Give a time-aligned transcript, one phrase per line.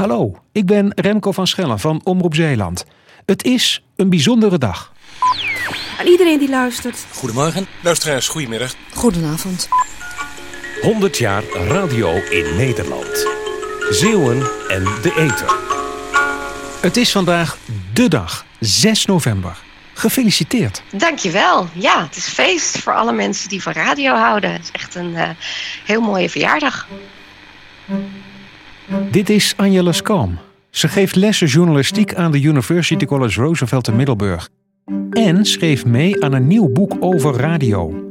[0.00, 2.84] Hallo, ik ben Remco van Schellen van Omroep Zeeland.
[3.26, 4.92] Het is een bijzondere dag.
[5.98, 7.06] Aan iedereen die luistert.
[7.12, 8.74] Goedemorgen, luisteraars, goedemiddag.
[8.94, 9.68] Goedenavond.
[10.80, 13.26] 100 jaar radio in Nederland.
[13.90, 15.56] Zeeuwen en de Eter.
[16.80, 17.58] Het is vandaag
[17.92, 19.58] de dag, 6 november.
[19.94, 20.82] Gefeliciteerd.
[20.92, 21.68] Dankjewel.
[21.72, 24.52] Ja, het is feest voor alle mensen die van radio houden.
[24.52, 25.28] Het is echt een uh,
[25.84, 26.88] heel mooie verjaardag.
[29.10, 30.38] Dit is Angela Skalm.
[30.70, 34.48] Ze geeft lessen journalistiek aan de University College Roosevelt in Middelburg.
[35.10, 38.08] En schreef mee aan een nieuw boek over radio.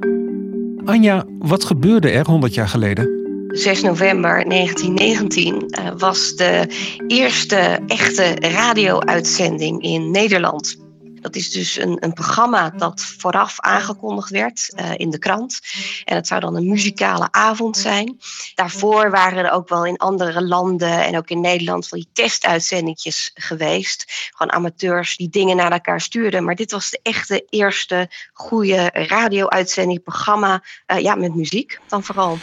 [0.85, 3.09] Anja, wat gebeurde er 100 jaar geleden?
[3.47, 6.67] 6 november 1919 uh, was de
[7.07, 10.88] eerste echte radio-uitzending in Nederland.
[11.21, 15.59] Dat is dus een, een programma dat vooraf aangekondigd werd uh, in de krant.
[16.05, 18.17] En het zou dan een muzikale avond zijn.
[18.55, 23.31] Daarvoor waren er ook wel in andere landen en ook in Nederland van die testuitzendingjes
[23.33, 24.31] geweest.
[24.35, 26.43] Gewoon amateurs die dingen naar elkaar stuurden.
[26.43, 32.37] Maar dit was de echte eerste goede radio-uitzending, programma uh, ja, met muziek dan vooral.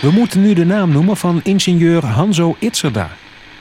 [0.00, 3.10] We moeten nu de naam noemen van ingenieur Hanzo Itzerda.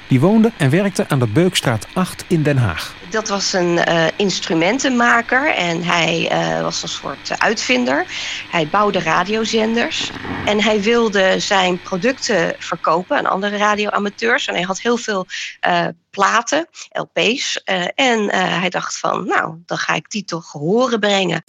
[0.07, 2.98] Die woonde en werkte aan de Beukstraat 8 in Den Haag.
[3.09, 8.05] Dat was een uh, instrumentenmaker en hij uh, was een soort uitvinder.
[8.49, 10.11] Hij bouwde radiozenders
[10.45, 14.45] en hij wilde zijn producten verkopen aan andere radioamateurs.
[14.45, 15.25] En hij had heel veel
[15.67, 17.61] uh, platen, LP's.
[17.95, 21.43] en hij dacht van, nou, dan ga ik die toch horen brengen.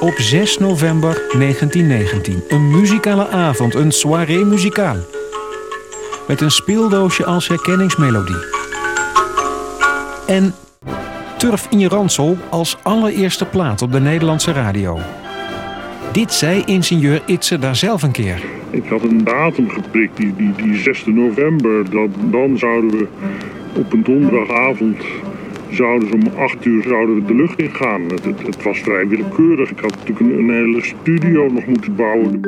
[0.00, 2.44] Op 6 november 1919.
[2.48, 5.15] Een muzikale avond, een soirée muzikaal.
[6.28, 8.44] Met een speeldoosje als herkenningsmelodie.
[10.26, 10.54] En
[11.36, 14.98] Turf in je ransel als allereerste plaat op de Nederlandse radio.
[16.12, 18.44] Dit zei ingenieur Itse daar zelf een keer.
[18.70, 21.90] Ik had een datum geprikt, die, die, die 6 november.
[21.90, 23.06] Dat, dan zouden we
[23.74, 24.96] op een donderdagavond
[25.70, 28.02] zouden ze om acht uur zouden we de lucht ingaan.
[28.02, 29.70] Het, het, het was vrij willekeurig.
[29.70, 32.40] Ik had natuurlijk een hele studio nog moeten bouwen.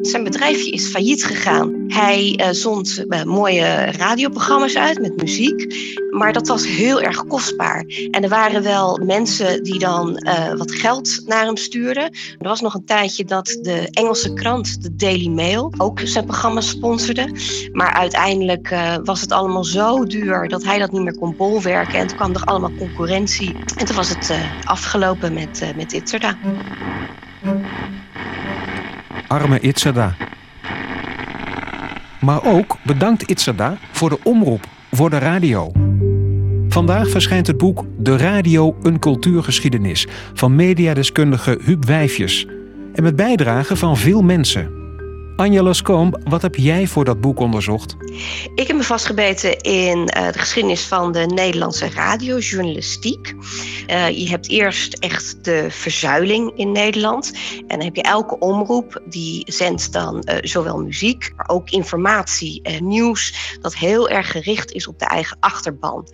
[0.00, 1.84] Zijn bedrijfje is failliet gegaan.
[1.88, 5.74] Hij uh, zond uh, mooie radioprogramma's uit met muziek.
[6.10, 7.84] Maar dat was heel erg kostbaar.
[8.10, 12.02] En er waren wel mensen die dan uh, wat geld naar hem stuurden.
[12.38, 16.60] Er was nog een tijdje dat de Engelse krant, de Daily Mail, ook zijn programma
[16.60, 17.28] sponsorde.
[17.72, 18.74] Maar uiteindelijk
[19.04, 21.98] was het allemaal zo duur dat hij dat niet meer kon bolwerken.
[21.98, 23.56] En toen kwam er allemaal concurrentie.
[23.76, 25.92] En toen was het afgelopen met, met.
[29.30, 30.14] Arme Itzerda.
[32.20, 35.72] Maar ook bedankt Itzerda voor de omroep, voor de radio.
[36.68, 42.46] Vandaag verschijnt het boek De Radio, een cultuurgeschiedenis van mediadeskundige Huub Wijfjes.
[42.94, 44.79] En met bijdrage van veel mensen.
[45.40, 47.96] Angela Skomp, wat heb jij voor dat boek onderzocht?
[48.54, 53.34] Ik heb me vastgebeten in uh, de geschiedenis van de Nederlandse radiojournalistiek.
[53.86, 57.32] Uh, je hebt eerst echt de verzuiling in Nederland.
[57.56, 62.62] En dan heb je elke omroep die zendt dan uh, zowel muziek, maar ook informatie
[62.62, 63.56] en nieuws.
[63.60, 66.08] Dat heel erg gericht is op de eigen achterban.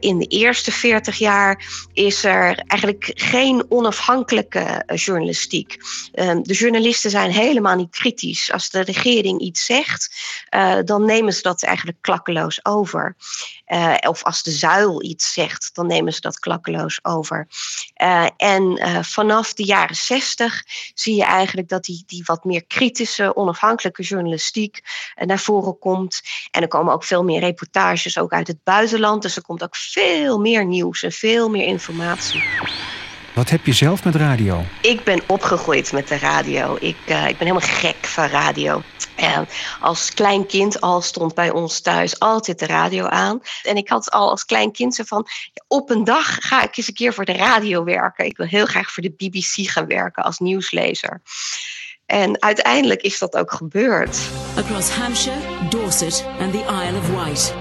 [0.00, 5.76] in de eerste 40 jaar is er eigenlijk geen onafhankelijke journalistiek.
[6.12, 10.16] Ehm, de journalisten zijn helemaal niet kritisch als de regering iets zegt,
[10.50, 13.16] uh, dan nemen ze dat eigenlijk klakkeloos over.
[13.68, 17.48] Uh, of als de zuil iets zegt, dan nemen ze dat klakkeloos over.
[18.02, 20.62] Uh, en vanaf de jaren zestig
[20.94, 24.80] zie je eigenlijk dat die, die wat meer kritische, onafhankelijke journalistiek
[25.14, 26.22] naar voren komt.
[26.50, 29.22] En er komen ook veel meer reportages ook uit het buitenland.
[29.22, 32.95] Dus er komt ook veel meer nieuws en veel meer informatie.
[33.36, 34.64] Wat heb je zelf met radio?
[34.82, 36.76] Ik ben opgegroeid met de radio.
[36.80, 38.82] Ik, uh, ik ben helemaal gek van radio.
[39.20, 39.38] Uh,
[39.80, 43.40] als klein kind al stond bij ons thuis altijd de radio aan.
[43.62, 45.26] En ik had al als klein kind zo van...
[45.68, 48.24] Op een dag ga ik eens een keer voor de radio werken.
[48.24, 51.22] Ik wil heel graag voor de BBC gaan werken als nieuwslezer.
[52.06, 54.18] En uiteindelijk is dat ook gebeurd.
[54.56, 57.54] Across Hampshire, Dorset and the Isle of Wight.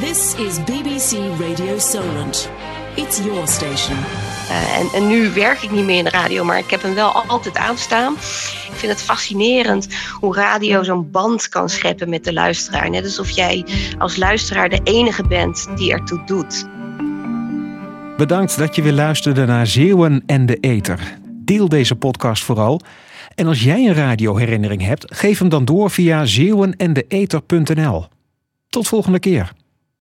[0.00, 2.50] This is BBC Radio Solent.
[2.94, 3.96] It's your station.
[3.96, 6.94] Uh, en, en, nu werk ik niet meer in de radio, maar ik heb hem
[6.94, 8.12] wel altijd aanstaan.
[8.12, 9.88] Ik vind het fascinerend
[10.20, 12.90] hoe radio zo'n band kan scheppen met de luisteraar.
[12.90, 13.64] Net alsof jij
[13.98, 16.66] als luisteraar de enige bent die ertoe doet.
[18.16, 21.18] Bedankt dat je weer luisterde naar Zeeuwen en de Eter.
[21.30, 22.80] Deel deze podcast vooral.
[23.34, 28.06] En als jij een radioherinnering hebt, geef hem dan door via zeeuwenendeeter.nl.
[28.68, 29.52] Tot volgende keer.